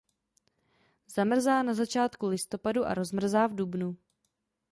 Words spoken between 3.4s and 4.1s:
v dubnu.